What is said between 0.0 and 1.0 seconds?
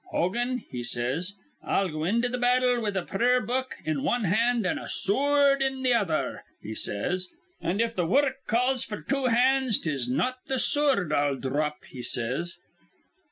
'Hogan,' he